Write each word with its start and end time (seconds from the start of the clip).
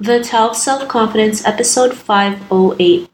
The 0.00 0.24
Tao 0.24 0.48
of 0.48 0.56
Self 0.56 0.88
Confidence, 0.88 1.46
episode 1.46 1.94
508. 1.94 3.08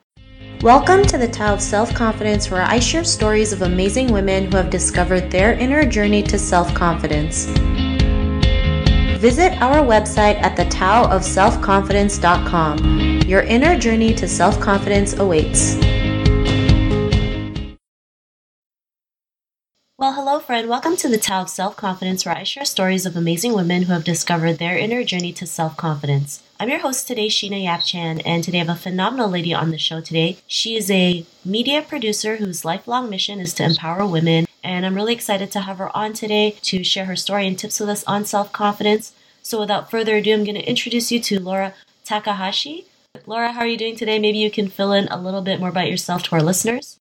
Welcome 0.62 1.02
to 1.02 1.18
the 1.18 1.28
Tao 1.28 1.52
of 1.52 1.60
Self 1.60 1.92
Confidence, 1.92 2.50
where 2.50 2.62
I 2.62 2.78
share 2.78 3.04
stories 3.04 3.52
of 3.52 3.60
amazing 3.60 4.10
women 4.10 4.50
who 4.50 4.56
have 4.56 4.70
discovered 4.70 5.30
their 5.30 5.52
inner 5.52 5.84
journey 5.84 6.22
to 6.22 6.38
self 6.38 6.72
confidence. 6.72 7.44
Visit 9.20 9.60
our 9.60 9.86
website 9.86 10.40
at 10.40 10.56
thetaoofselfconfidence.com. 10.56 13.28
Your 13.28 13.42
inner 13.42 13.78
journey 13.78 14.14
to 14.14 14.26
self 14.26 14.58
confidence 14.58 15.18
awaits. 15.18 15.76
Well, 19.98 20.14
hello, 20.14 20.40
friend. 20.40 20.66
Welcome 20.66 20.96
to 20.96 21.10
the 21.10 21.18
Tao 21.18 21.42
of 21.42 21.50
Self 21.50 21.76
Confidence, 21.76 22.24
where 22.24 22.34
I 22.34 22.44
share 22.44 22.64
stories 22.64 23.04
of 23.04 23.16
amazing 23.16 23.52
women 23.52 23.82
who 23.82 23.92
have 23.92 24.02
discovered 24.02 24.54
their 24.54 24.78
inner 24.78 25.04
journey 25.04 25.34
to 25.34 25.46
self 25.46 25.76
confidence. 25.76 26.42
I'm 26.60 26.68
your 26.68 26.80
host 26.80 27.08
today, 27.08 27.28
Sheena 27.28 27.64
Yap 27.64 27.80
Chan, 27.80 28.20
and 28.20 28.44
today 28.44 28.58
I 28.58 28.64
have 28.64 28.76
a 28.76 28.78
phenomenal 28.78 29.30
lady 29.30 29.54
on 29.54 29.70
the 29.70 29.78
show 29.78 30.02
today. 30.02 30.36
She 30.46 30.76
is 30.76 30.90
a 30.90 31.24
media 31.42 31.80
producer 31.80 32.36
whose 32.36 32.66
lifelong 32.66 33.08
mission 33.08 33.40
is 33.40 33.54
to 33.54 33.64
empower 33.64 34.04
women, 34.04 34.44
and 34.62 34.84
I'm 34.84 34.94
really 34.94 35.14
excited 35.14 35.50
to 35.52 35.60
have 35.60 35.78
her 35.78 35.96
on 35.96 36.12
today 36.12 36.58
to 36.64 36.84
share 36.84 37.06
her 37.06 37.16
story 37.16 37.46
and 37.46 37.58
tips 37.58 37.80
with 37.80 37.88
us 37.88 38.04
on 38.04 38.26
self 38.26 38.52
confidence. 38.52 39.14
So, 39.40 39.58
without 39.58 39.90
further 39.90 40.16
ado, 40.16 40.34
I'm 40.34 40.44
going 40.44 40.54
to 40.54 40.68
introduce 40.68 41.10
you 41.10 41.18
to 41.20 41.40
Laura 41.40 41.72
Takahashi. 42.04 42.84
Laura, 43.24 43.52
how 43.52 43.60
are 43.60 43.66
you 43.66 43.78
doing 43.78 43.96
today? 43.96 44.18
Maybe 44.18 44.36
you 44.36 44.50
can 44.50 44.68
fill 44.68 44.92
in 44.92 45.08
a 45.08 45.18
little 45.18 45.40
bit 45.40 45.60
more 45.60 45.70
about 45.70 45.88
yourself 45.88 46.24
to 46.24 46.32
our 46.32 46.42
listeners. 46.42 46.99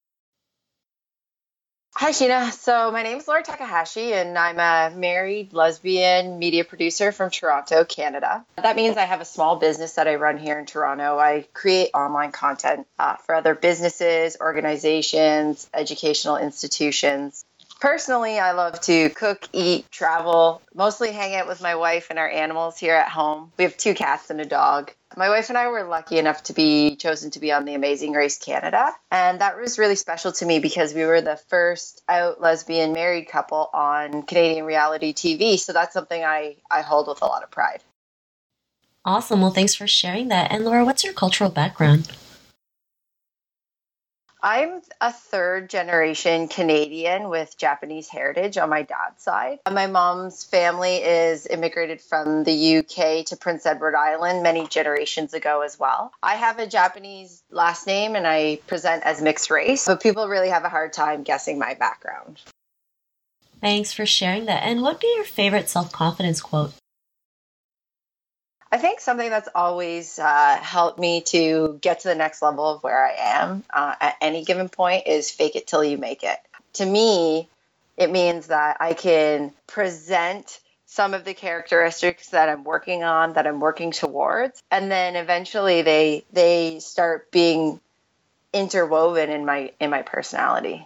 Hi, 2.00 2.12
Sheena. 2.12 2.54
So, 2.54 2.92
my 2.92 3.04
name 3.04 3.18
is 3.18 3.28
Laura 3.28 3.44
Takahashi, 3.44 4.14
and 4.14 4.38
I'm 4.38 4.58
a 4.58 4.96
married 4.96 5.52
lesbian 5.52 6.40
media 6.40 6.64
producer 6.64 7.12
from 7.12 7.30
Toronto, 7.30 7.84
Canada. 7.84 8.46
That 8.56 8.78
means 8.78 8.96
I 8.96 9.04
have 9.04 9.20
a 9.20 9.26
small 9.26 9.58
business 9.58 9.96
that 9.96 10.08
I 10.08 10.16
run 10.16 10.38
here 10.38 10.58
in 10.58 10.66
Toronto. 10.66 11.20
I 11.20 11.46
create 11.52 11.90
online 11.94 12.32
content 12.32 12.88
uh, 12.98 13.18
for 13.18 13.36
other 13.36 13.54
businesses, 13.54 14.38
organizations, 14.40 15.70
educational 15.74 16.38
institutions. 16.38 17.44
Personally, 17.82 18.40
I 18.40 18.54
love 18.54 18.80
to 18.82 19.10
cook, 19.10 19.50
eat, 19.52 19.92
travel, 19.92 20.62
mostly 20.74 21.12
hang 21.12 21.36
out 21.36 21.50
with 21.50 21.62
my 21.62 21.76
wife 21.76 22.08
and 22.10 22.18
our 22.18 22.30
animals 22.30 22.78
here 22.78 22.96
at 22.96 23.10
home. 23.10 23.52
We 23.58 23.66
have 23.66 23.76
two 23.76 23.94
cats 23.94 24.30
and 24.30 24.40
a 24.40 24.46
dog. 24.46 24.94
My 25.18 25.30
wife 25.30 25.50
and 25.50 25.58
I 25.58 25.68
were 25.68 25.84
lucky 25.84 26.20
enough 26.20 26.44
to 26.44 26.54
be 26.54 26.96
chosen 26.96 27.32
to 27.32 27.40
be 27.40 27.52
on 27.52 27.66
the 27.66 27.74
Amazing 27.74 28.14
Race 28.14 28.38
Canada. 28.38 28.92
And 29.12 29.42
that 29.42 29.60
was 29.60 29.80
really 29.80 29.96
special 29.96 30.32
to 30.34 30.46
me 30.46 30.60
because 30.60 30.94
we 30.94 31.04
were 31.04 31.22
the 31.22 31.36
first 31.36 32.04
out 32.08 32.40
lesbian 32.40 32.94
married 32.94 33.28
couple 33.28 33.70
on 33.74 34.24
Canadian 34.24 34.66
reality 34.66 35.14
TV. 35.14 35.58
So 35.58 35.74
that's 35.74 35.94
something 35.94 36.24
I, 36.24 36.58
I 36.70 36.82
hold 36.82 37.08
with 37.08 37.22
a 37.22 37.26
lot 37.26 37.44
of 37.44 37.50
pride. 37.50 37.82
Awesome. 39.04 39.42
Well, 39.42 39.52
thanks 39.52 39.74
for 39.74 39.88
sharing 39.88 40.28
that. 40.28 40.52
And 40.52 40.64
Laura, 40.64 40.86
what's 40.86 41.04
your 41.04 41.14
cultural 41.14 41.50
background? 41.50 42.12
I'm 44.42 44.82
a 45.02 45.12
third 45.12 45.70
generation 45.70 46.48
Canadian 46.48 47.30
with 47.30 47.58
Japanese 47.58 48.08
heritage 48.08 48.58
on 48.58 48.70
my 48.70 48.84
dad's 48.84 49.22
side. 49.22 49.60
My 49.70 49.88
mom's 49.88 50.46
family 50.46 50.98
is 50.98 51.46
immigrated 51.46 52.02
from 52.02 52.46
the 52.46 52.78
UK 52.78 53.26
to 53.28 53.38
Prince 53.38 53.66
Edward 53.66 53.96
Island 53.96 54.42
many 54.42 54.66
generations 54.68 55.34
ago 55.34 55.62
as 55.62 55.78
well. 55.78 56.14
I 56.24 56.36
have 56.36 56.58
a 56.60 56.68
Japanese 56.68 57.44
last 57.52 57.86
name 57.86 58.16
and 58.16 58.26
I 58.26 58.60
present 58.68 59.04
as 59.04 59.22
mixed 59.22 59.52
race, 59.52 59.86
but 59.86 60.02
people 60.02 60.28
really 60.30 60.50
have 60.50 60.64
a 60.64 60.70
hard 60.70 60.94
time 60.94 61.24
guessing 61.24 61.60
my 61.60 61.74
background. 61.74 62.40
Thanks 63.60 63.92
for 63.92 64.06
sharing 64.06 64.46
that. 64.46 64.64
And 64.64 64.82
what 64.82 64.94
would 64.94 65.02
be 65.02 65.14
your 65.18 65.26
favorite 65.26 65.68
self 65.68 65.92
confidence 65.92 66.42
quote? 66.42 66.74
I 68.72 68.78
think 68.78 69.00
something 69.00 69.30
that's 69.30 69.50
always 69.56 70.20
uh, 70.20 70.58
helped 70.62 71.00
me 71.00 71.22
to 71.28 71.80
get 71.82 72.02
to 72.02 72.08
the 72.08 72.16
next 72.16 72.42
level 72.42 72.68
of 72.68 72.84
where 72.84 73.04
I 73.04 73.16
am 73.18 73.64
uh, 73.72 73.96
at 74.00 74.16
any 74.22 74.46
given 74.46 74.70
point 74.70 75.08
is 75.08 75.32
fake 75.32 75.56
it 75.56 75.66
till 75.66 75.84
you 75.84 75.98
make 75.98 76.24
it. 76.24 76.38
To 76.74 76.86
me, 76.86 77.50
it 77.98 78.12
means 78.12 78.48
that 78.48 78.78
I 78.80 78.94
can 78.94 79.54
present 79.66 80.60
some 80.86 81.14
of 81.14 81.26
the 81.26 81.34
characteristics 81.34 82.30
that 82.30 82.50
I'm 82.50 82.64
working 82.64 83.04
on, 83.04 83.34
that 83.34 83.48
I'm 83.48 83.60
working 83.60 83.92
towards, 83.92 84.62
and 84.72 84.92
then 84.92 85.16
eventually 85.16 85.82
they 85.82 86.26
they 86.32 86.80
start 86.80 87.32
being 87.32 87.80
interwoven 88.54 89.30
in 89.30 89.46
my 89.46 89.72
in 89.80 89.90
my 89.90 90.02
personality. 90.02 90.86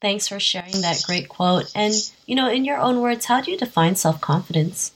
Thanks 0.00 0.28
for 0.28 0.40
sharing 0.40 0.80
that 0.82 1.02
great 1.04 1.28
quote. 1.28 1.70
And 1.74 1.94
you 2.26 2.34
know, 2.34 2.50
in 2.50 2.64
your 2.64 2.78
own 2.78 3.00
words, 3.00 3.26
how 3.26 3.40
do 3.40 3.50
you 3.50 3.58
define 3.58 3.96
self-confidence? 3.96 4.92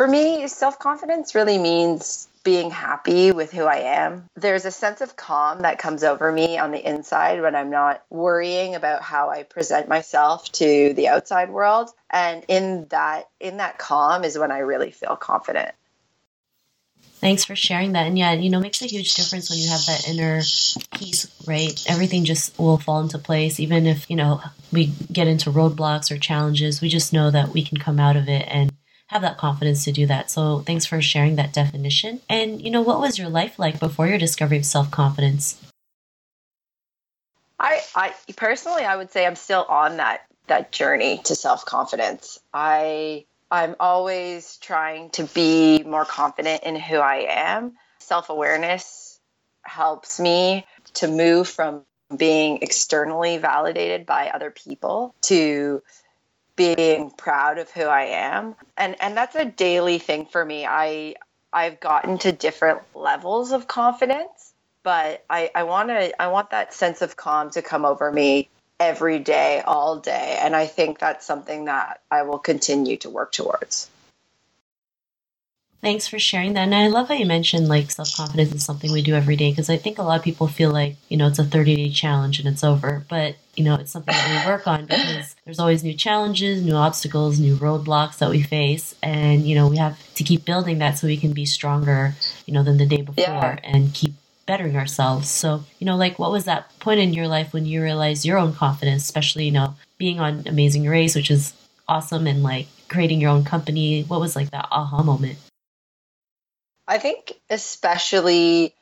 For 0.00 0.08
me, 0.08 0.48
self 0.48 0.78
confidence 0.78 1.34
really 1.34 1.58
means 1.58 2.26
being 2.42 2.70
happy 2.70 3.32
with 3.32 3.52
who 3.52 3.64
I 3.64 3.80
am. 3.80 4.24
There's 4.34 4.64
a 4.64 4.70
sense 4.70 5.02
of 5.02 5.14
calm 5.14 5.60
that 5.60 5.78
comes 5.78 6.04
over 6.04 6.32
me 6.32 6.56
on 6.56 6.70
the 6.70 6.82
inside 6.82 7.42
when 7.42 7.54
I'm 7.54 7.68
not 7.68 8.02
worrying 8.08 8.74
about 8.74 9.02
how 9.02 9.28
I 9.28 9.42
present 9.42 9.90
myself 9.90 10.50
to 10.52 10.94
the 10.94 11.08
outside 11.08 11.50
world. 11.50 11.90
And 12.08 12.46
in 12.48 12.86
that 12.88 13.28
in 13.40 13.58
that 13.58 13.76
calm 13.76 14.24
is 14.24 14.38
when 14.38 14.50
I 14.50 14.60
really 14.60 14.90
feel 14.90 15.16
confident. 15.16 15.72
Thanks 17.20 17.44
for 17.44 17.54
sharing 17.54 17.92
that. 17.92 18.06
And 18.06 18.18
yeah, 18.18 18.32
you 18.32 18.48
know, 18.48 18.60
it 18.60 18.62
makes 18.62 18.80
a 18.80 18.86
huge 18.86 19.12
difference 19.12 19.50
when 19.50 19.58
you 19.58 19.68
have 19.68 19.84
that 19.84 20.08
inner 20.08 20.40
peace, 20.94 21.30
right? 21.46 21.78
Everything 21.86 22.24
just 22.24 22.58
will 22.58 22.78
fall 22.78 23.02
into 23.02 23.18
place. 23.18 23.60
Even 23.60 23.84
if, 23.84 24.08
you 24.08 24.16
know, 24.16 24.40
we 24.72 24.94
get 25.12 25.28
into 25.28 25.50
roadblocks 25.50 26.10
or 26.10 26.16
challenges, 26.16 26.80
we 26.80 26.88
just 26.88 27.12
know 27.12 27.30
that 27.30 27.50
we 27.50 27.62
can 27.62 27.76
come 27.76 28.00
out 28.00 28.16
of 28.16 28.26
it 28.30 28.46
and 28.48 28.69
have 29.10 29.22
that 29.22 29.36
confidence 29.38 29.84
to 29.84 29.92
do 29.92 30.06
that. 30.06 30.30
So 30.30 30.60
thanks 30.60 30.86
for 30.86 31.02
sharing 31.02 31.34
that 31.34 31.52
definition. 31.52 32.20
And, 32.28 32.62
you 32.62 32.70
know, 32.70 32.80
what 32.80 33.00
was 33.00 33.18
your 33.18 33.28
life 33.28 33.58
like 33.58 33.80
before 33.80 34.06
your 34.06 34.18
discovery 34.18 34.58
of 34.58 34.64
self 34.64 34.90
confidence? 34.92 35.60
I, 37.58 37.80
I 37.94 38.14
personally, 38.36 38.84
I 38.84 38.96
would 38.96 39.10
say 39.10 39.26
I'm 39.26 39.36
still 39.36 39.66
on 39.68 39.96
that 39.96 40.22
that 40.46 40.70
journey 40.70 41.18
to 41.24 41.34
self 41.34 41.64
confidence. 41.64 42.38
I 42.54 43.26
I'm 43.50 43.74
always 43.80 44.56
trying 44.58 45.10
to 45.10 45.24
be 45.24 45.82
more 45.82 46.04
confident 46.04 46.62
in 46.62 46.76
who 46.76 46.96
I 46.96 47.26
am. 47.28 47.72
Self 47.98 48.30
awareness 48.30 49.18
helps 49.62 50.20
me 50.20 50.64
to 50.94 51.08
move 51.08 51.48
from 51.48 51.82
being 52.16 52.60
externally 52.62 53.38
validated 53.38 54.06
by 54.06 54.30
other 54.30 54.52
people 54.52 55.14
to 55.22 55.82
being 56.60 57.10
proud 57.12 57.56
of 57.56 57.70
who 57.70 57.84
I 57.84 58.02
am. 58.02 58.54
And 58.76 58.94
and 59.00 59.16
that's 59.16 59.34
a 59.34 59.46
daily 59.46 59.98
thing 59.98 60.26
for 60.26 60.44
me. 60.44 60.66
I 60.66 61.14
I've 61.54 61.80
gotten 61.80 62.18
to 62.18 62.32
different 62.32 62.82
levels 62.94 63.52
of 63.52 63.66
confidence, 63.66 64.52
but 64.84 65.24
I, 65.30 65.50
I 65.54 65.62
wanna 65.62 66.10
I 66.20 66.28
want 66.28 66.50
that 66.50 66.74
sense 66.74 67.00
of 67.00 67.16
calm 67.16 67.48
to 67.52 67.62
come 67.62 67.86
over 67.86 68.12
me 68.12 68.50
every 68.78 69.20
day, 69.20 69.62
all 69.66 70.00
day. 70.00 70.38
And 70.42 70.54
I 70.54 70.66
think 70.66 70.98
that's 70.98 71.26
something 71.26 71.64
that 71.64 72.02
I 72.10 72.24
will 72.24 72.38
continue 72.40 72.98
to 72.98 73.10
work 73.10 73.32
towards. 73.32 73.89
Thanks 75.82 76.06
for 76.06 76.18
sharing 76.18 76.52
that. 76.54 76.64
And 76.64 76.74
I 76.74 76.88
love 76.88 77.08
how 77.08 77.14
you 77.14 77.24
mentioned 77.24 77.68
like 77.68 77.90
self 77.90 78.14
confidence 78.14 78.52
is 78.52 78.64
something 78.64 78.92
we 78.92 79.00
do 79.00 79.14
every 79.14 79.36
day 79.36 79.50
because 79.50 79.70
I 79.70 79.78
think 79.78 79.96
a 79.96 80.02
lot 80.02 80.18
of 80.18 80.24
people 80.24 80.46
feel 80.46 80.70
like, 80.70 80.96
you 81.08 81.16
know, 81.16 81.26
it's 81.26 81.38
a 81.38 81.44
30 81.44 81.76
day 81.76 81.90
challenge 81.90 82.38
and 82.38 82.46
it's 82.46 82.62
over. 82.62 83.06
But, 83.08 83.36
you 83.56 83.64
know, 83.64 83.76
it's 83.76 83.90
something 83.90 84.14
that 84.14 84.44
we 84.44 84.50
work 84.50 84.66
on 84.66 84.84
because 84.84 85.34
there's 85.46 85.58
always 85.58 85.82
new 85.82 85.94
challenges, 85.94 86.62
new 86.62 86.74
obstacles, 86.74 87.40
new 87.40 87.56
roadblocks 87.56 88.18
that 88.18 88.28
we 88.28 88.42
face. 88.42 88.94
And, 89.02 89.46
you 89.46 89.54
know, 89.54 89.68
we 89.68 89.78
have 89.78 89.98
to 90.16 90.24
keep 90.24 90.44
building 90.44 90.78
that 90.78 90.98
so 90.98 91.06
we 91.06 91.16
can 91.16 91.32
be 91.32 91.46
stronger, 91.46 92.14
you 92.44 92.52
know, 92.52 92.62
than 92.62 92.76
the 92.76 92.86
day 92.86 93.00
before 93.00 93.24
yeah. 93.24 93.58
and 93.64 93.94
keep 93.94 94.12
bettering 94.44 94.76
ourselves. 94.76 95.30
So, 95.30 95.64
you 95.78 95.86
know, 95.86 95.96
like 95.96 96.18
what 96.18 96.30
was 96.30 96.44
that 96.44 96.78
point 96.78 97.00
in 97.00 97.14
your 97.14 97.26
life 97.26 97.54
when 97.54 97.64
you 97.64 97.82
realized 97.82 98.26
your 98.26 98.36
own 98.36 98.52
confidence, 98.52 99.04
especially, 99.04 99.46
you 99.46 99.52
know, 99.52 99.76
being 99.96 100.20
on 100.20 100.42
Amazing 100.46 100.86
Race, 100.86 101.14
which 101.14 101.30
is 101.30 101.54
awesome, 101.88 102.26
and 102.26 102.42
like 102.42 102.66
creating 102.88 103.22
your 103.22 103.30
own 103.30 103.44
company? 103.44 104.02
What 104.02 104.20
was 104.20 104.36
like 104.36 104.50
that 104.50 104.68
aha 104.70 105.02
moment? 105.02 105.38
I 106.90 106.98
think 106.98 107.32
especially 107.48 108.74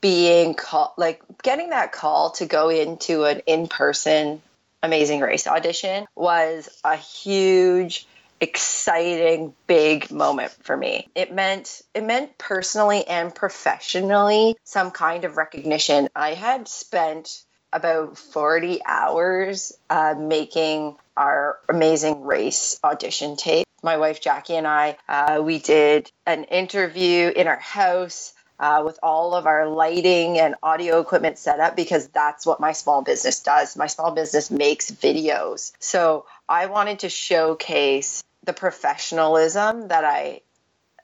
being 0.00 0.54
call 0.54 0.94
like 0.96 1.20
getting 1.42 1.70
that 1.70 1.90
call 1.90 2.30
to 2.30 2.46
go 2.46 2.68
into 2.68 3.24
an 3.24 3.40
in-person 3.48 4.40
amazing 4.80 5.20
race 5.20 5.48
audition 5.48 6.06
was 6.14 6.68
a 6.84 6.94
huge 6.94 8.06
exciting 8.40 9.54
big 9.66 10.12
moment 10.12 10.52
for 10.62 10.76
me. 10.76 11.08
It 11.16 11.34
meant 11.34 11.82
it 11.94 12.04
meant 12.04 12.38
personally 12.38 13.04
and 13.04 13.34
professionally 13.34 14.54
some 14.62 14.92
kind 14.92 15.24
of 15.24 15.36
recognition. 15.36 16.08
I 16.14 16.34
had 16.34 16.68
spent 16.68 17.42
about 17.72 18.16
40 18.16 18.82
hours 18.86 19.72
uh, 19.90 20.14
making 20.16 20.94
our 21.16 21.58
amazing 21.68 22.24
race 22.24 22.78
audition 22.84 23.36
tape 23.36 23.67
my 23.88 23.96
wife 23.96 24.20
Jackie 24.20 24.54
and 24.56 24.66
I, 24.66 24.98
uh, 25.08 25.40
we 25.42 25.58
did 25.58 26.12
an 26.26 26.44
interview 26.44 27.32
in 27.34 27.46
our 27.46 27.56
house 27.56 28.34
uh, 28.60 28.82
with 28.84 28.98
all 29.02 29.34
of 29.34 29.46
our 29.46 29.66
lighting 29.66 30.38
and 30.38 30.56
audio 30.62 31.00
equipment 31.00 31.38
set 31.38 31.58
up 31.58 31.74
because 31.74 32.08
that's 32.08 32.44
what 32.44 32.60
my 32.60 32.72
small 32.72 33.00
business 33.00 33.40
does. 33.40 33.78
My 33.78 33.86
small 33.86 34.10
business 34.10 34.50
makes 34.50 34.90
videos. 34.90 35.72
So 35.78 36.26
I 36.46 36.66
wanted 36.66 36.98
to 36.98 37.08
showcase 37.08 38.22
the 38.44 38.52
professionalism 38.52 39.88
that 39.88 40.04
I 40.04 40.42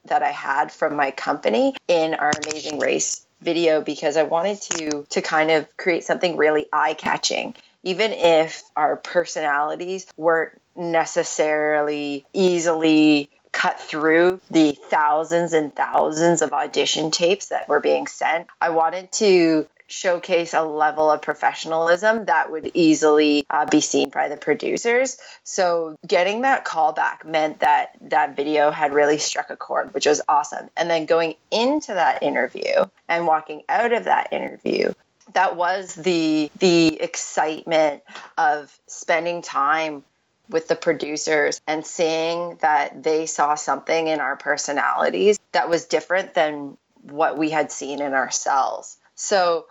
that 0.04 0.22
I 0.22 0.32
had 0.32 0.70
from 0.70 0.94
my 0.94 1.10
company 1.10 1.74
in 1.88 2.12
our 2.12 2.32
amazing 2.42 2.78
race 2.78 3.24
video 3.40 3.80
because 3.80 4.18
I 4.18 4.24
wanted 4.24 4.60
to 4.60 5.06
to 5.08 5.22
kind 5.22 5.50
of 5.50 5.74
create 5.78 6.04
something 6.04 6.36
really 6.36 6.66
eye-catching 6.70 7.54
even 7.84 8.12
if 8.12 8.62
our 8.74 8.96
personalities 8.96 10.06
weren't 10.16 10.60
necessarily 10.76 12.24
easily 12.32 13.30
cut 13.52 13.80
through 13.80 14.40
the 14.50 14.72
thousands 14.72 15.52
and 15.52 15.74
thousands 15.74 16.42
of 16.42 16.52
audition 16.52 17.10
tapes 17.10 17.46
that 17.46 17.68
were 17.68 17.80
being 17.80 18.06
sent. 18.06 18.48
I 18.60 18.70
wanted 18.70 19.12
to 19.12 19.66
showcase 19.86 20.54
a 20.54 20.62
level 20.62 21.10
of 21.10 21.22
professionalism 21.22 22.24
that 22.24 22.50
would 22.50 22.70
easily 22.74 23.46
uh, 23.50 23.66
be 23.66 23.80
seen 23.80 24.10
by 24.10 24.28
the 24.28 24.36
producers. 24.36 25.18
So 25.44 25.96
getting 26.06 26.42
that 26.42 26.64
call 26.64 26.92
back 26.92 27.24
meant 27.24 27.60
that 27.60 27.90
that 28.00 28.34
video 28.34 28.70
had 28.70 28.92
really 28.92 29.18
struck 29.18 29.50
a 29.50 29.56
chord, 29.56 29.94
which 29.94 30.06
was 30.06 30.20
awesome. 30.28 30.70
And 30.76 30.90
then 30.90 31.06
going 31.06 31.34
into 31.50 31.94
that 31.94 32.22
interview 32.22 32.86
and 33.08 33.26
walking 33.26 33.62
out 33.68 33.92
of 33.92 34.04
that 34.04 34.32
interview, 34.32 34.92
that 35.32 35.56
was 35.56 35.94
the 35.94 36.50
the 36.58 37.00
excitement 37.00 38.02
of 38.36 38.76
spending 38.86 39.42
time 39.42 40.02
with 40.48 40.68
the 40.68 40.76
producers 40.76 41.60
and 41.66 41.86
seeing 41.86 42.56
that 42.60 43.02
they 43.02 43.26
saw 43.26 43.54
something 43.54 44.08
in 44.08 44.20
our 44.20 44.36
personalities 44.36 45.38
that 45.52 45.68
was 45.68 45.86
different 45.86 46.34
than 46.34 46.76
what 47.02 47.38
we 47.38 47.50
had 47.50 47.72
seen 47.72 48.00
in 48.00 48.12
ourselves. 48.12 48.98
So, 49.14 49.66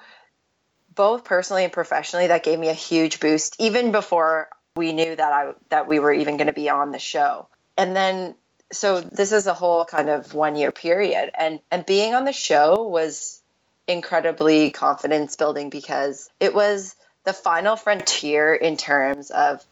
both 0.95 1.23
personally 1.23 1.63
and 1.63 1.73
professionally, 1.73 2.27
that 2.27 2.43
gave 2.43 2.59
me 2.59 2.69
a 2.69 2.73
huge 2.73 3.19
boost, 3.19 3.55
even 3.59 3.91
before 3.91 4.47
we 4.75 4.93
knew 4.93 5.15
that 5.15 5.33
I 5.33 5.53
that 5.69 5.87
we 5.87 5.99
were 5.99 6.13
even 6.13 6.37
going 6.37 6.47
to 6.47 6.53
be 6.53 6.69
on 6.69 6.91
the 6.91 6.99
show. 6.99 7.47
And 7.77 7.95
then, 7.95 8.35
so 8.71 9.01
this 9.01 9.31
is 9.31 9.47
a 9.47 9.53
whole 9.53 9.85
kind 9.85 10.09
of 10.09 10.33
one 10.33 10.55
year 10.55 10.71
period, 10.71 11.31
and 11.37 11.59
and 11.71 11.85
being 11.85 12.13
on 12.13 12.25
the 12.25 12.33
show 12.33 12.87
was 12.87 13.41
incredibly 13.87 14.71
confidence 14.71 15.35
building 15.35 15.69
because 15.69 16.29
it 16.39 16.53
was 16.53 16.95
the 17.25 17.33
final 17.33 17.75
frontier 17.75 18.53
in 18.53 18.77
terms 18.77 19.31
of 19.31 19.65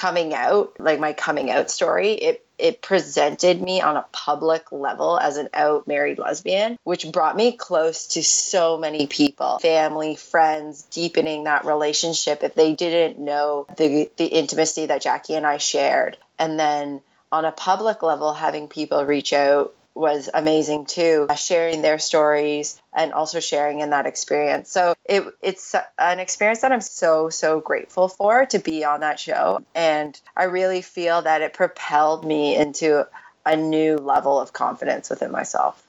coming 0.00 0.32
out, 0.32 0.72
like 0.78 0.98
my 0.98 1.12
coming 1.12 1.50
out 1.50 1.70
story, 1.70 2.12
it 2.12 2.46
it 2.58 2.80
presented 2.80 3.60
me 3.60 3.80
on 3.82 3.96
a 3.96 4.06
public 4.12 4.72
level 4.72 5.18
as 5.18 5.36
an 5.36 5.48
out 5.52 5.86
married 5.86 6.18
lesbian, 6.18 6.78
which 6.84 7.10
brought 7.12 7.36
me 7.36 7.52
close 7.52 8.06
to 8.08 8.22
so 8.22 8.78
many 8.78 9.06
people, 9.06 9.58
family, 9.58 10.16
friends, 10.16 10.82
deepening 10.90 11.44
that 11.44 11.66
relationship 11.66 12.42
if 12.42 12.54
they 12.54 12.74
didn't 12.74 13.18
know 13.18 13.66
the 13.76 14.10
the 14.16 14.26
intimacy 14.26 14.86
that 14.86 15.02
Jackie 15.02 15.34
and 15.34 15.46
I 15.46 15.58
shared. 15.58 16.16
And 16.38 16.58
then 16.58 17.02
on 17.30 17.44
a 17.44 17.52
public 17.52 18.02
level 18.02 18.32
having 18.32 18.68
people 18.68 19.04
reach 19.04 19.34
out 19.34 19.74
was 20.00 20.28
amazing 20.32 20.86
too, 20.86 21.26
uh, 21.28 21.34
sharing 21.34 21.82
their 21.82 21.98
stories 21.98 22.80
and 22.92 23.12
also 23.12 23.38
sharing 23.38 23.80
in 23.80 23.90
that 23.90 24.06
experience. 24.06 24.70
So 24.70 24.94
it, 25.04 25.22
it's 25.42 25.74
an 25.98 26.18
experience 26.18 26.62
that 26.62 26.72
I'm 26.72 26.80
so, 26.80 27.28
so 27.28 27.60
grateful 27.60 28.08
for 28.08 28.46
to 28.46 28.58
be 28.58 28.84
on 28.84 29.00
that 29.00 29.20
show. 29.20 29.62
And 29.74 30.18
I 30.36 30.44
really 30.44 30.82
feel 30.82 31.22
that 31.22 31.42
it 31.42 31.52
propelled 31.52 32.24
me 32.24 32.56
into 32.56 33.06
a 33.46 33.56
new 33.56 33.96
level 33.96 34.40
of 34.40 34.52
confidence 34.52 35.10
within 35.10 35.30
myself. 35.30 35.86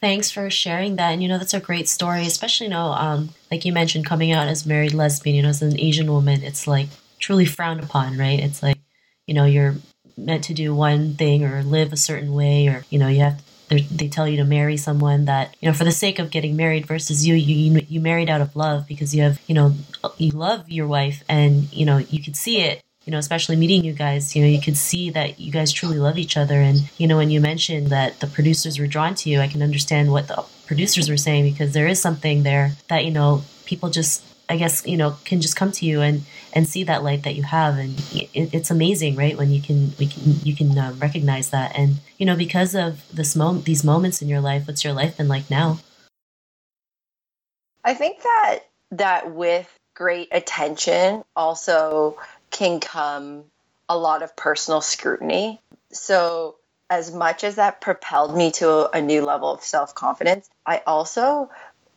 Thanks 0.00 0.30
for 0.30 0.48
sharing 0.48 0.96
that. 0.96 1.10
And 1.10 1.22
you 1.22 1.28
know, 1.28 1.38
that's 1.38 1.52
a 1.52 1.60
great 1.60 1.88
story, 1.88 2.26
especially, 2.26 2.66
you 2.66 2.70
know, 2.70 2.92
um, 2.92 3.30
like 3.50 3.64
you 3.64 3.72
mentioned, 3.72 4.06
coming 4.06 4.32
out 4.32 4.48
as 4.48 4.64
married 4.64 4.94
lesbian, 4.94 5.36
you 5.36 5.42
know, 5.42 5.50
as 5.50 5.60
an 5.60 5.78
Asian 5.78 6.10
woman, 6.10 6.42
it's 6.42 6.66
like 6.66 6.88
truly 7.18 7.44
frowned 7.44 7.82
upon, 7.82 8.16
right? 8.16 8.40
It's 8.40 8.62
like, 8.62 8.78
you 9.26 9.34
know, 9.34 9.44
you're 9.44 9.74
meant 10.24 10.44
to 10.44 10.54
do 10.54 10.74
one 10.74 11.14
thing 11.14 11.44
or 11.44 11.62
live 11.62 11.92
a 11.92 11.96
certain 11.96 12.32
way 12.32 12.66
or 12.68 12.84
you 12.90 12.98
know 12.98 13.08
you 13.08 13.20
have 13.20 13.42
they 13.70 14.08
tell 14.08 14.26
you 14.26 14.36
to 14.36 14.44
marry 14.44 14.76
someone 14.76 15.26
that 15.26 15.56
you 15.60 15.68
know 15.68 15.72
for 15.72 15.84
the 15.84 15.92
sake 15.92 16.18
of 16.18 16.30
getting 16.30 16.56
married 16.56 16.86
versus 16.86 17.26
you 17.26 17.34
you 17.34 17.80
you 17.88 18.00
married 18.00 18.28
out 18.28 18.40
of 18.40 18.56
love 18.56 18.86
because 18.88 19.14
you 19.14 19.22
have 19.22 19.40
you 19.46 19.54
know 19.54 19.74
you 20.18 20.32
love 20.32 20.68
your 20.68 20.86
wife 20.86 21.22
and 21.28 21.72
you 21.72 21.86
know 21.86 21.98
you 21.98 22.22
could 22.22 22.36
see 22.36 22.60
it 22.60 22.82
you 23.04 23.12
know 23.12 23.18
especially 23.18 23.56
meeting 23.56 23.84
you 23.84 23.92
guys 23.92 24.34
you 24.34 24.42
know 24.42 24.48
you 24.48 24.60
could 24.60 24.76
see 24.76 25.10
that 25.10 25.38
you 25.38 25.52
guys 25.52 25.72
truly 25.72 25.98
love 25.98 26.18
each 26.18 26.36
other. 26.36 26.60
And 26.60 26.90
you 26.98 27.06
know 27.06 27.16
when 27.16 27.30
you 27.30 27.40
mentioned 27.40 27.88
that 27.88 28.20
the 28.20 28.26
producers 28.26 28.78
were 28.78 28.86
drawn 28.86 29.14
to 29.16 29.30
you 29.30 29.40
i 29.40 29.48
can 29.48 29.62
understand 29.62 30.10
what 30.10 30.28
the 30.28 30.44
producers 30.66 31.08
were 31.08 31.16
saying 31.16 31.44
because 31.44 31.72
there 31.72 31.86
is 31.86 32.00
something 32.00 32.42
there 32.42 32.72
that 32.88 33.04
you 33.04 33.10
know 33.10 33.42
people 33.66 33.88
just 33.88 34.24
I 34.50 34.56
guess 34.56 34.84
you 34.86 34.96
know 34.96 35.16
can 35.24 35.40
just 35.40 35.56
come 35.56 35.72
to 35.72 35.86
you 35.86 36.00
and 36.00 36.22
and 36.52 36.66
see 36.66 36.82
that 36.84 37.04
light 37.04 37.22
that 37.22 37.36
you 37.36 37.44
have, 37.44 37.78
and 37.78 37.98
it, 38.12 38.52
it's 38.52 38.70
amazing, 38.70 39.14
right? 39.14 39.38
When 39.38 39.50
you 39.50 39.62
can 39.62 39.92
we 39.98 40.06
can 40.06 40.34
you 40.42 40.56
can 40.56 40.76
um, 40.76 40.98
recognize 40.98 41.50
that, 41.50 41.72
and 41.76 41.96
you 42.18 42.26
know 42.26 42.36
because 42.36 42.74
of 42.74 43.08
this 43.14 43.36
moment, 43.36 43.64
these 43.64 43.84
moments 43.84 44.20
in 44.20 44.28
your 44.28 44.40
life, 44.40 44.66
what's 44.66 44.82
your 44.84 44.92
life 44.92 45.16
been 45.16 45.28
like 45.28 45.48
now? 45.50 45.78
I 47.84 47.94
think 47.94 48.22
that 48.22 48.58
that 48.90 49.30
with 49.32 49.72
great 49.94 50.28
attention 50.32 51.22
also 51.36 52.18
can 52.50 52.80
come 52.80 53.44
a 53.88 53.96
lot 53.96 54.22
of 54.22 54.34
personal 54.36 54.80
scrutiny. 54.80 55.60
So 55.92 56.56
as 56.90 57.12
much 57.12 57.44
as 57.44 57.54
that 57.54 57.80
propelled 57.80 58.36
me 58.36 58.50
to 58.50 58.90
a 58.90 59.00
new 59.00 59.24
level 59.24 59.52
of 59.52 59.62
self 59.62 59.94
confidence, 59.94 60.50
I 60.66 60.82
also 60.86 61.50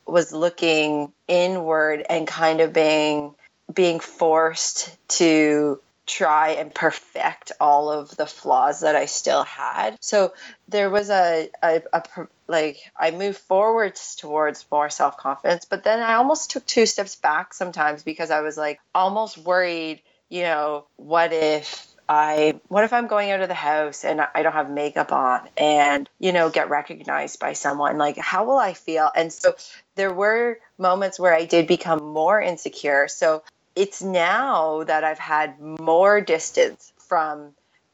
was 0.05 0.33
looking 0.33 1.13
inward 1.27 2.05
and 2.09 2.27
kind 2.27 2.61
of 2.61 2.73
being 2.73 3.35
being 3.73 3.99
forced 3.99 4.95
to 5.07 5.79
try 6.05 6.49
and 6.49 6.73
perfect 6.73 7.53
all 7.59 7.89
of 7.89 8.15
the 8.17 8.25
flaws 8.25 8.81
that 8.81 8.95
I 8.95 9.05
still 9.05 9.43
had. 9.43 9.97
So 10.01 10.33
there 10.67 10.89
was 10.89 11.09
a, 11.09 11.49
a, 11.61 11.81
a 11.93 12.03
like 12.47 12.77
I 12.97 13.11
moved 13.11 13.37
forwards 13.37 14.15
towards 14.15 14.65
more 14.71 14.89
self 14.89 15.17
confidence, 15.17 15.65
but 15.65 15.83
then 15.83 15.99
I 16.01 16.15
almost 16.15 16.51
took 16.51 16.65
two 16.65 16.85
steps 16.85 17.15
back 17.15 17.53
sometimes 17.53 18.03
because 18.03 18.31
I 18.31 18.41
was 18.41 18.57
like 18.57 18.79
almost 18.93 19.37
worried, 19.37 20.01
you 20.29 20.43
know, 20.43 20.85
what 20.97 21.31
if 21.31 21.87
I 22.07 22.59
what 22.67 22.83
if 22.83 22.93
I'm 22.93 23.07
going 23.07 23.31
out 23.31 23.41
of 23.41 23.47
the 23.47 23.53
house 23.53 24.03
and 24.03 24.21
I 24.35 24.43
don't 24.43 24.53
have 24.53 24.69
makeup 24.69 25.11
on 25.11 25.41
and 25.57 26.09
you 26.19 26.31
know 26.31 26.49
get 26.49 26.69
recognized 26.69 27.39
by 27.39 27.53
someone? 27.53 27.97
Like 27.97 28.17
how 28.17 28.45
will 28.45 28.57
I 28.57 28.73
feel? 28.73 29.09
And 29.15 29.31
so 29.31 29.55
there 29.95 30.13
were 30.13 30.59
moments 30.77 31.19
where 31.19 31.33
I 31.33 31.45
did 31.45 31.67
become 31.67 32.03
more 32.03 32.41
insecure. 32.41 33.07
So 33.07 33.43
it's 33.75 34.01
now 34.01 34.83
that 34.83 35.03
I've 35.03 35.19
had 35.19 35.59
more 35.59 36.21
distance 36.21 36.91
from 36.97 37.53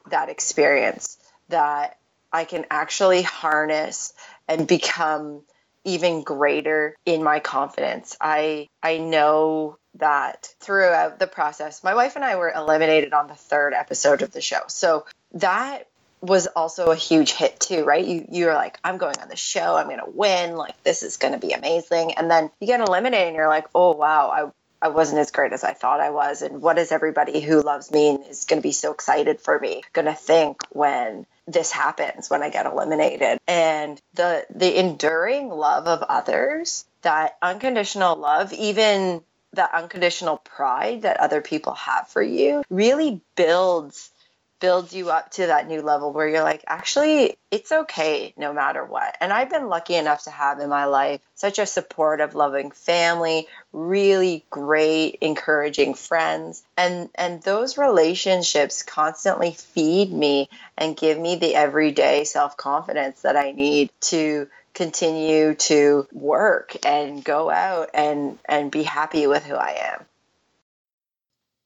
that 0.10 0.30
experience 0.30 1.18
that 1.50 1.98
I 2.32 2.46
can 2.46 2.66
actually 2.70 3.22
harness 3.22 4.14
and 4.48 4.68
become 4.68 5.42
even 5.84 6.24
greater 6.24 6.96
in 7.06 7.24
my 7.24 7.40
confidence. 7.40 8.16
I 8.20 8.68
I 8.84 8.98
know 8.98 9.78
that 9.96 10.54
throughout 10.60 11.20
the 11.20 11.28
process, 11.28 11.84
my 11.84 11.94
wife 11.96 12.16
and 12.16 12.24
I 12.24 12.36
were 12.36 12.52
eliminated 12.52 13.14
on 13.14 13.28
the 13.28 13.36
third 13.36 13.74
episode 13.74 14.22
of 14.22 14.32
the 14.32 14.42
show. 14.42 14.62
So 14.68 15.06
that 15.34 15.88
was 16.22 16.48
also 16.48 16.92
a 16.92 16.96
huge 16.96 17.32
hit 17.32 17.60
too, 17.60 17.84
right? 17.86 18.06
You 18.06 18.26
you're 18.30 18.54
like, 18.54 18.78
I'm 18.84 18.98
going 18.98 19.18
on 19.22 19.30
the 19.30 19.36
show, 19.36 19.76
I'm 19.76 19.90
gonna 19.90 20.10
win, 20.10 20.56
like 20.56 20.82
this 20.84 21.04
is 21.04 21.18
gonna 21.18 21.40
be 21.40 21.54
amazing. 21.54 22.14
And 22.14 22.30
then 22.30 22.52
you 22.60 22.68
get 22.68 22.82
eliminated 22.82 23.28
and 23.28 23.36
you're 23.36 23.48
like, 23.48 23.68
oh 23.74 23.94
wow, 23.94 24.30
I 24.30 24.52
I 24.82 24.90
wasn't 24.90 25.20
as 25.20 25.32
great 25.32 25.52
as 25.52 25.64
I 25.64 25.74
thought 25.74 26.00
I 26.00 26.10
was. 26.10 26.42
And 26.42 26.62
what 26.62 26.78
is 26.78 26.92
everybody 26.92 27.42
who 27.42 27.62
loves 27.62 27.92
me 27.92 28.10
and 28.10 28.26
is 28.26 28.46
gonna 28.46 28.62
be 28.62 28.72
so 28.72 28.92
excited 28.92 29.40
for 29.40 29.58
me 29.60 29.84
gonna 29.94 30.16
think 30.16 30.58
when 30.72 31.26
this 31.52 31.72
happens 31.72 32.30
when 32.30 32.44
I 32.44 32.50
get 32.50 32.66
eliminated. 32.66 33.40
And 33.48 34.00
the 34.14 34.46
the 34.54 34.80
enduring 34.80 35.50
love 35.50 35.88
of 35.88 36.04
others, 36.04 36.86
that 37.02 37.38
unconditional 37.42 38.16
love, 38.16 38.54
even 38.54 39.22
the 39.54 39.76
unconditional 39.76 40.38
pride 40.38 41.02
that 41.02 41.20
other 41.20 41.42
people 41.42 41.74
have 41.74 42.08
for 42.08 42.22
you 42.22 42.64
really 42.70 43.22
builds 43.36 44.12
builds 44.60 44.94
you 44.94 45.10
up 45.10 45.32
to 45.32 45.48
that 45.48 45.68
new 45.68 45.82
level 45.82 46.12
where 46.12 46.28
you're 46.28 46.44
like, 46.44 46.64
actually, 46.68 47.38
it's 47.52 47.72
okay 47.72 48.34
no 48.38 48.54
matter 48.54 48.84
what. 48.84 49.16
And 49.22 49.32
I've 49.32 49.50
been 49.50 49.70
lucky 49.70 49.96
enough 49.96 50.24
to 50.26 50.32
have 50.32 50.60
in 50.60 50.70
my 50.70 50.86
life 50.86 51.22
such 51.36 51.60
a 51.60 51.66
supportive, 51.66 52.36
loving 52.36 52.72
family, 52.72 53.48
really 53.72 54.46
great, 54.50 55.18
encouraging 55.22 55.94
friends. 55.94 56.64
And 56.78 57.10
and 57.16 57.42
those 57.42 57.78
relationships 57.78 58.84
constantly 58.84 59.52
feed 59.52 60.12
me 60.12 60.50
and 60.78 60.98
give 60.98 61.18
me 61.18 61.36
the 61.38 61.56
everyday 61.56 62.24
self-confidence 62.24 63.22
that 63.22 63.36
I 63.36 63.52
need 63.52 63.90
to 64.02 64.48
continue 64.74 65.56
to 65.56 66.08
work 66.14 66.76
and 66.86 67.24
go 67.24 67.50
out 67.50 67.90
and 67.94 68.38
and 68.46 68.72
be 68.72 68.84
happy 68.84 69.28
with 69.28 69.44
who 69.44 69.56
I 69.56 69.94
am. 69.94 70.06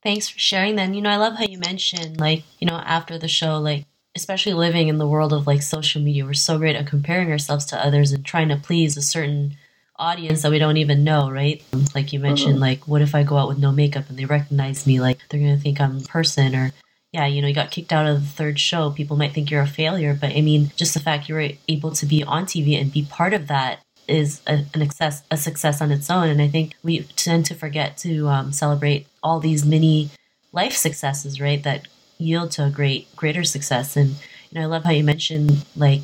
Thanks 0.04 0.28
for 0.28 0.38
sharing 0.38 0.76
that. 0.76 0.84
And, 0.84 0.96
you 0.96 1.02
know, 1.02 1.10
I 1.10 1.16
love 1.16 1.38
how 1.38 1.46
you 1.46 1.58
mentioned, 1.58 2.20
like, 2.20 2.44
you 2.60 2.68
know, 2.68 2.76
after 2.76 3.18
the 3.18 3.30
show, 3.30 3.58
like, 3.58 3.86
especially 4.16 4.54
living 4.54 4.90
in 4.90 4.98
the 4.98 5.08
world 5.08 5.34
of 5.34 5.48
like 5.48 5.62
social 5.64 6.02
media, 6.02 6.26
we're 6.26 6.34
so 6.34 6.58
great 6.58 6.76
at 6.76 6.86
comparing 6.86 7.32
ourselves 7.32 7.66
to 7.66 7.84
others 7.84 8.12
and 8.12 8.24
trying 8.24 8.50
to 8.50 8.58
please 8.58 8.96
a 8.96 9.02
certain 9.02 9.56
audience 9.98 10.42
that 10.42 10.52
we 10.52 10.60
don't 10.60 10.78
even 10.78 11.04
know, 11.04 11.32
right? 11.32 11.64
Like 11.96 12.14
you 12.14 12.20
mentioned, 12.20 12.56
mm-hmm. 12.56 12.62
like, 12.62 12.88
what 12.88 13.02
if 13.02 13.16
I 13.16 13.24
go 13.24 13.38
out 13.38 13.48
with 13.48 13.58
no 13.58 13.72
makeup 13.72 14.10
and 14.10 14.18
they 14.18 14.26
recognize 14.26 14.86
me? 14.86 15.00
Like, 15.00 15.20
they're 15.30 15.40
going 15.40 15.56
to 15.56 15.62
think 15.62 15.80
I'm 15.80 15.98
a 15.98 16.02
person 16.02 16.54
or, 16.54 16.72
yeah, 17.12 17.26
you 17.26 17.42
know, 17.42 17.48
you 17.48 17.56
got 17.56 17.72
kicked 17.72 17.94
out 17.94 18.08
of 18.08 18.22
the 18.22 18.28
third 18.28 18.60
show, 18.60 18.92
people 18.92 19.18
might 19.18 19.34
think 19.34 19.50
you're 19.50 19.62
a 19.62 19.68
failure. 19.68 20.18
But 20.20 20.36
I 20.36 20.42
mean, 20.42 20.72
just 20.76 20.94
the 20.94 21.00
fact 21.00 21.30
you 21.30 21.36
were 21.36 21.50
able 21.68 21.92
to 21.92 22.06
be 22.06 22.24
on 22.24 22.46
TV 22.46 22.80
and 22.80 22.92
be 22.92 23.04
part 23.04 23.34
of 23.34 23.48
that 23.48 23.80
is 24.08 24.42
a, 24.48 24.66
an 24.74 24.82
success, 24.82 25.24
a 25.32 25.38
success 25.38 25.82
on 25.82 25.92
its 25.92 26.10
own. 26.10 26.30
And 26.30 26.42
I 26.42 26.48
think 26.48 26.76
we 26.84 27.04
tend 27.16 27.46
to 27.48 27.56
forget 27.56 27.98
to 27.98 28.28
um, 28.28 28.52
celebrate 28.52 29.08
all 29.22 29.40
these 29.40 29.66
mini 29.66 30.10
life 30.52 30.74
successes, 30.74 31.40
right? 31.40 31.62
That 31.64 31.88
yield 32.18 32.52
to 32.52 32.66
a 32.66 32.70
great, 32.70 33.14
greater 33.16 33.44
success. 33.44 33.96
And 33.96 34.12
you 34.52 34.60
know, 34.60 34.62
I 34.62 34.66
love 34.66 34.84
how 34.84 34.92
you 34.92 35.04
mentioned 35.04 35.66
like, 35.76 36.02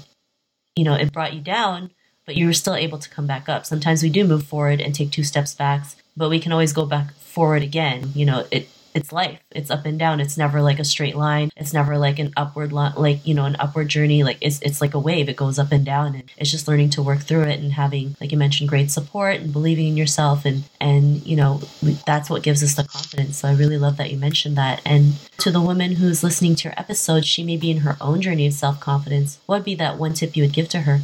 you 0.75 0.83
know, 0.83 0.95
it 0.95 1.13
brought 1.13 1.33
you 1.33 1.41
down, 1.41 1.91
but 2.25 2.35
you 2.35 2.45
were 2.45 2.53
still 2.53 2.75
able 2.75 2.99
to 2.99 3.09
come 3.09 3.27
back 3.27 3.49
up. 3.49 3.65
Sometimes 3.65 4.03
we 4.03 4.09
do 4.09 4.23
move 4.25 4.43
forward 4.43 4.81
and 4.81 4.93
take 4.93 5.11
two 5.11 5.23
steps 5.23 5.53
back, 5.53 5.85
but 6.15 6.29
we 6.29 6.39
can 6.39 6.51
always 6.51 6.73
go 6.73 6.85
back 6.85 7.13
forward 7.15 7.61
again. 7.61 8.11
You 8.15 8.25
know, 8.25 8.45
it 8.51 8.69
it's 8.99 9.11
life. 9.11 9.39
It's 9.51 9.71
up 9.71 9.85
and 9.85 9.97
down. 9.97 10.19
It's 10.19 10.37
never 10.37 10.61
like 10.61 10.79
a 10.79 10.85
straight 10.85 11.15
line. 11.15 11.49
It's 11.55 11.73
never 11.73 11.97
like 11.97 12.19
an 12.19 12.33
upward 12.37 12.71
line, 12.71 12.93
like 12.95 13.25
you 13.25 13.33
know, 13.33 13.45
an 13.45 13.55
upward 13.59 13.87
journey. 13.87 14.23
Like 14.23 14.37
it's 14.41 14.61
it's 14.61 14.81
like 14.81 14.93
a 14.93 14.99
wave. 14.99 15.29
It 15.29 15.35
goes 15.35 15.57
up 15.57 15.71
and 15.71 15.85
down, 15.85 16.15
and 16.15 16.31
it's 16.37 16.51
just 16.51 16.67
learning 16.67 16.91
to 16.91 17.03
work 17.03 17.19
through 17.19 17.43
it 17.43 17.59
and 17.59 17.73
having, 17.73 18.15
like 18.19 18.31
you 18.31 18.37
mentioned, 18.37 18.69
great 18.69 18.91
support 18.91 19.37
and 19.37 19.53
believing 19.53 19.87
in 19.87 19.97
yourself, 19.97 20.45
and 20.45 20.63
and 20.79 21.25
you 21.25 21.35
know, 21.35 21.61
that's 22.05 22.29
what 22.29 22.43
gives 22.43 22.63
us 22.63 22.75
the 22.75 22.83
confidence. 22.83 23.37
So 23.37 23.47
I 23.47 23.53
really 23.55 23.77
love 23.77 23.97
that 23.97 24.11
you 24.11 24.17
mentioned 24.17 24.57
that. 24.57 24.81
And 24.85 25.13
to 25.39 25.51
the 25.51 25.61
woman 25.61 25.93
who's 25.93 26.23
listening 26.23 26.55
to 26.55 26.69
your 26.69 26.79
episode, 26.79 27.25
she 27.25 27.43
may 27.43 27.57
be 27.57 27.71
in 27.71 27.77
her 27.77 27.97
own 28.01 28.21
journey 28.21 28.47
of 28.47 28.53
self 28.53 28.79
confidence. 28.79 29.39
What 29.45 29.59
would 29.59 29.65
be 29.65 29.75
that 29.75 29.97
one 29.97 30.13
tip 30.13 30.35
you 30.35 30.43
would 30.43 30.53
give 30.53 30.69
to 30.69 30.81
her? 30.81 31.01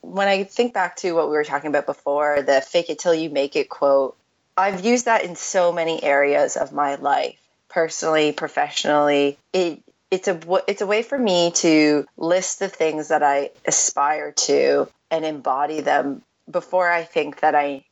When 0.00 0.28
I 0.28 0.44
think 0.44 0.74
back 0.74 0.96
to 0.96 1.12
what 1.12 1.28
we 1.28 1.34
were 1.34 1.44
talking 1.44 1.68
about 1.68 1.86
before, 1.86 2.42
the 2.42 2.60
fake 2.60 2.90
it 2.90 2.98
till 2.98 3.14
you 3.14 3.30
make 3.30 3.56
it 3.56 3.68
quote, 3.68 4.16
I've 4.56 4.84
used 4.84 5.06
that 5.06 5.24
in 5.24 5.36
so 5.36 5.72
many 5.72 6.02
areas 6.02 6.56
of 6.56 6.72
my 6.72 6.94
life, 6.96 7.38
personally, 7.68 8.32
professionally. 8.32 9.38
It 9.52 9.80
it's 10.10 10.28
a 10.28 10.40
it's 10.68 10.82
a 10.82 10.86
way 10.86 11.02
for 11.02 11.18
me 11.18 11.50
to 11.56 12.06
list 12.16 12.60
the 12.60 12.68
things 12.68 13.08
that 13.08 13.22
I 13.22 13.50
aspire 13.66 14.32
to 14.32 14.88
and 15.10 15.24
embody 15.24 15.80
them 15.80 16.22
before 16.50 16.90
I 16.90 17.02
think 17.04 17.40
that 17.40 17.54
I 17.54 17.84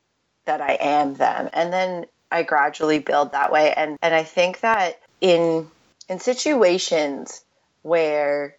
that 0.44 0.60
I 0.60 0.74
am 0.80 1.14
them. 1.14 1.50
And 1.52 1.72
then 1.72 2.06
I 2.30 2.44
gradually 2.44 3.00
build 3.00 3.32
that 3.32 3.52
way 3.52 3.72
and 3.72 3.98
and 4.00 4.14
I 4.14 4.22
think 4.22 4.60
that 4.60 5.00
in 5.20 5.68
in 6.08 6.20
situations 6.20 7.44
where 7.82 8.56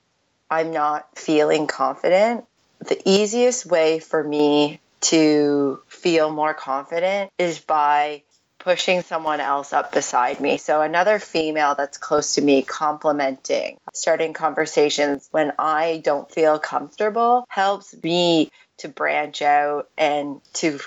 I'm 0.50 0.72
not 0.72 1.18
feeling 1.18 1.68
confident, 1.68 2.46
the 2.80 3.02
easiest 3.06 3.66
way 3.66 4.00
for 4.00 4.24
me 4.24 4.80
to 5.04 5.82
feel 5.88 6.32
more 6.32 6.54
confident 6.54 7.32
is 7.38 7.60
by 7.60 8.24
pushing 8.60 9.02
someone 9.02 9.42
else 9.42 9.74
up 9.74 9.92
beside 9.92 10.40
me. 10.40 10.58
So 10.58 10.82
another 10.82 11.20
female 11.20 11.76
that's 11.76 11.98
close 11.98 12.36
to 12.36 12.42
me 12.42 12.62
complimenting, 12.62 13.78
starting 13.94 14.32
conversations 14.34 15.28
when 15.32 15.52
I 15.60 16.02
don't 16.04 16.32
feel 16.32 16.60
comfortable 16.60 17.46
helps 17.50 17.94
me 18.02 18.50
to 18.78 18.88
branch 18.88 19.42
out 19.42 19.90
and 19.98 20.42
to 20.54 20.80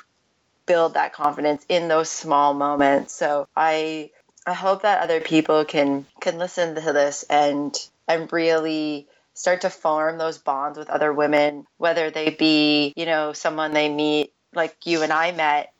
build 0.65 0.95
that 0.95 1.13
confidence 1.13 1.65
in 1.69 1.89
those 1.89 2.09
small 2.09 2.55
moments. 2.55 3.15
So 3.15 3.47
I 3.55 4.11
I 4.47 4.55
hope 4.55 4.83
that 4.83 5.03
other 5.03 5.21
people 5.21 5.65
can 5.65 6.07
can 6.21 6.39
listen 6.39 6.75
to 6.77 6.93
this 6.93 7.25
and 7.29 7.77
and 8.09 8.33
really 8.33 9.07
start 9.37 9.61
to 9.61 9.71
form 9.71 10.19
those 10.19 10.39
bonds 10.39 10.79
with 10.79 10.91
other 10.91 11.13
women, 11.13 11.67
whether 11.77 12.11
they 12.11 12.31
be, 12.31 12.93
you 12.97 13.07
know, 13.07 13.33
someone 13.33 13.73
they 13.73 13.89
meet 13.89 14.33
like 14.55 14.75
you 14.87 15.03
and 15.03 15.13
I 15.13 15.31
met 15.33 15.73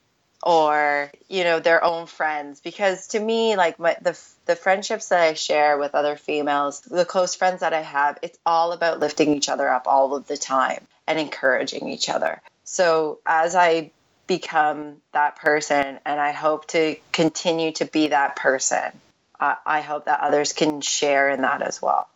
or 0.43 1.11
you 1.29 1.43
know 1.43 1.59
their 1.59 1.83
own 1.83 2.07
friends. 2.07 2.61
Because 2.61 3.09
to 3.09 3.21
me 3.21 3.57
like 3.57 3.79
my, 3.79 3.97
the 4.01 4.19
the 4.45 4.55
friendships 4.55 5.09
that 5.09 5.21
I 5.21 5.35
share 5.35 5.79
with 5.79 5.95
other 5.95 6.17
females 6.17 6.83
the 6.83 7.05
close 7.05 7.35
friends 7.35 7.61
that 7.61 7.73
I 7.73 7.81
have 7.83 8.19
it's 8.23 8.39
all 8.45 8.73
about 8.73 9.01
lifting 9.01 9.35
each 9.35 9.49
other 9.49 9.69
up 9.69 9.89
all 9.89 10.15
of 10.15 10.29
the 10.29 10.37
time 10.37 10.87
and 11.07 11.19
encouraging 11.19 11.89
each 11.89 12.09
other. 12.09 12.41
So 12.65 13.21
as 13.27 13.55
I 13.55 13.91
become 14.27 14.97
that 15.13 15.37
person 15.37 15.99
and 16.05 16.21
I 16.21 16.33
hope 16.33 16.67
to 16.69 16.97
continue 17.13 17.73
to 17.73 17.87
be 17.87 18.09
that 18.09 18.37
person 18.37 18.93
I, 19.41 19.57
I 19.65 19.81
hope 19.81 20.05
that 20.05 20.21
others 20.21 20.53
can 20.53 20.81
share 20.81 21.31
in 21.31 21.43
that 21.43 21.63
as 21.63 21.81
well 21.81 22.09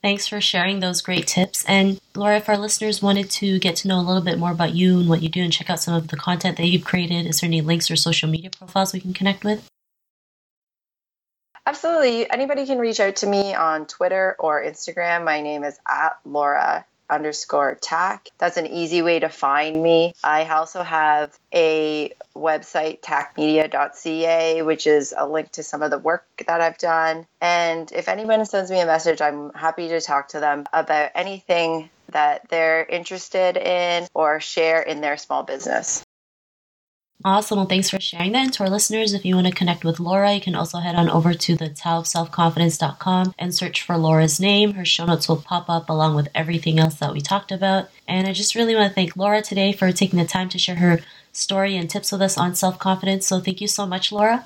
Thanks 0.00 0.28
for 0.28 0.40
sharing 0.40 0.78
those 0.78 1.02
great 1.02 1.26
tips. 1.26 1.64
And 1.66 2.00
Laura, 2.14 2.36
if 2.36 2.48
our 2.48 2.56
listeners 2.56 3.02
wanted 3.02 3.30
to 3.30 3.58
get 3.58 3.74
to 3.76 3.88
know 3.88 3.98
a 3.98 4.02
little 4.02 4.22
bit 4.22 4.38
more 4.38 4.52
about 4.52 4.74
you 4.74 5.00
and 5.00 5.08
what 5.08 5.22
you 5.22 5.28
do 5.28 5.42
and 5.42 5.52
check 5.52 5.68
out 5.68 5.80
some 5.80 5.94
of 5.94 6.08
the 6.08 6.16
content 6.16 6.56
that 6.56 6.66
you've 6.66 6.84
created, 6.84 7.26
is 7.26 7.40
there 7.40 7.48
any 7.48 7.60
links 7.60 7.90
or 7.90 7.96
social 7.96 8.28
media 8.28 8.50
profiles 8.50 8.92
we 8.92 9.00
can 9.00 9.12
connect 9.12 9.42
with? 9.42 9.68
Absolutely. 11.66 12.30
Anybody 12.30 12.64
can 12.64 12.78
reach 12.78 13.00
out 13.00 13.16
to 13.16 13.26
me 13.26 13.54
on 13.54 13.86
Twitter 13.86 14.36
or 14.38 14.62
Instagram. 14.62 15.24
My 15.24 15.40
name 15.40 15.64
is 15.64 15.78
at 15.86 16.18
Laura 16.24 16.86
underscore 17.10 17.76
tack. 17.80 18.28
That's 18.38 18.56
an 18.56 18.66
easy 18.66 19.02
way 19.02 19.20
to 19.20 19.28
find 19.28 19.82
me. 19.82 20.14
I 20.22 20.44
also 20.48 20.82
have 20.82 21.38
a 21.54 22.12
website, 22.34 23.00
tackmedia.ca, 23.00 24.62
which 24.62 24.86
is 24.86 25.14
a 25.16 25.28
link 25.28 25.52
to 25.52 25.62
some 25.62 25.82
of 25.82 25.90
the 25.90 25.98
work 25.98 26.26
that 26.46 26.60
I've 26.60 26.78
done. 26.78 27.26
And 27.40 27.90
if 27.92 28.08
anyone 28.08 28.44
sends 28.44 28.70
me 28.70 28.80
a 28.80 28.86
message, 28.86 29.20
I'm 29.20 29.52
happy 29.52 29.88
to 29.88 30.00
talk 30.00 30.28
to 30.28 30.40
them 30.40 30.66
about 30.72 31.10
anything 31.14 31.90
that 32.10 32.48
they're 32.48 32.84
interested 32.84 33.56
in 33.56 34.06
or 34.14 34.40
share 34.40 34.80
in 34.80 35.00
their 35.00 35.16
small 35.16 35.42
business. 35.42 36.04
Awesome. 37.24 37.58
Well, 37.58 37.66
thanks 37.66 37.90
for 37.90 37.98
sharing 38.00 38.32
that. 38.32 38.44
And 38.44 38.52
to 38.54 38.62
our 38.62 38.70
listeners, 38.70 39.12
if 39.12 39.24
you 39.24 39.34
want 39.34 39.48
to 39.48 39.52
connect 39.52 39.84
with 39.84 39.98
Laura, 39.98 40.32
you 40.34 40.40
can 40.40 40.54
also 40.54 40.78
head 40.78 40.94
on 40.94 41.10
over 41.10 41.34
to 41.34 41.56
the 41.56 41.68
taoofselfconfidence.com 41.68 43.34
and 43.36 43.52
search 43.52 43.82
for 43.82 43.96
Laura's 43.96 44.38
name. 44.38 44.74
Her 44.74 44.84
show 44.84 45.04
notes 45.04 45.28
will 45.28 45.38
pop 45.38 45.68
up 45.68 45.90
along 45.90 46.14
with 46.14 46.28
everything 46.32 46.78
else 46.78 46.94
that 46.96 47.12
we 47.12 47.20
talked 47.20 47.50
about. 47.50 47.88
And 48.06 48.28
I 48.28 48.32
just 48.32 48.54
really 48.54 48.76
want 48.76 48.88
to 48.90 48.94
thank 48.94 49.16
Laura 49.16 49.42
today 49.42 49.72
for 49.72 49.90
taking 49.90 50.18
the 50.18 50.24
time 50.24 50.48
to 50.50 50.58
share 50.58 50.76
her 50.76 51.00
story 51.32 51.76
and 51.76 51.90
tips 51.90 52.12
with 52.12 52.22
us 52.22 52.38
on 52.38 52.54
self 52.54 52.78
confidence. 52.78 53.26
So 53.26 53.40
thank 53.40 53.60
you 53.60 53.68
so 53.68 53.84
much, 53.84 54.12
Laura. 54.12 54.44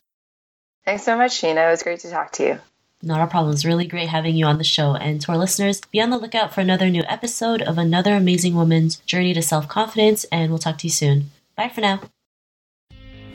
Thanks 0.87 1.05
so 1.05 1.17
much, 1.17 1.41
Sheena. 1.41 1.69
It 1.69 1.71
was 1.71 1.83
great 1.83 2.01
to 2.01 2.11
talk 2.11 2.33
to 2.33 2.45
you. 2.45 2.61
Not 3.03 3.21
a 3.21 3.27
problem. 3.27 3.53
It's 3.53 3.65
really 3.65 3.87
great 3.87 4.09
having 4.09 4.35
you 4.35 4.47
on 4.47 4.59
the 4.59 4.65
show. 4.65 4.95
And 4.95 5.21
to 5.21 5.33
our 5.33 5.39
listeners, 5.39 5.81
be 5.91 6.01
on 6.01 6.11
the 6.11 6.19
lookout 6.19 6.55
for 6.55 6.61
another 6.63 6.89
new 6.89 7.03
episode 7.07 7.61
of 7.61 7.77
another 7.77 8.15
amazing 8.15 8.55
woman's 8.55 8.97
journey 9.01 9.35
to 9.35 9.43
self 9.43 9.69
confidence. 9.69 10.25
And 10.33 10.51
we'll 10.51 10.59
talk 10.59 10.79
to 10.79 10.87
you 10.87 10.93
soon. 10.93 11.31
Bye 11.55 11.69
for 11.69 11.83
now. 11.83 12.01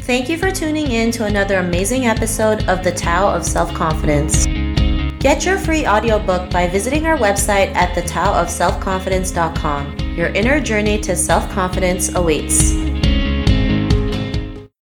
Thank 0.08 0.30
you 0.30 0.38
for 0.38 0.52
tuning 0.52 0.92
in 0.92 1.12
to 1.12 1.26
another 1.26 1.60
amazing 1.60 2.06
episode 2.06 2.64
of 2.70 2.82
The 2.82 2.94
Tao 2.94 3.28
of 3.28 3.44
Self 3.44 3.74
Confidence. 3.74 4.46
Get 5.20 5.46
your 5.46 5.58
free 5.58 5.86
audiobook 5.86 6.50
by 6.50 6.70
visiting 6.70 7.06
our 7.06 7.18
website 7.18 7.76
at 7.76 7.94
thetaoofselfconfidence.com. 7.94 10.00
Your 10.16 10.30
inner 10.30 10.62
journey 10.62 11.02
to 11.02 11.14
self 11.14 11.52
confidence 11.52 12.16
awaits. 12.16 12.72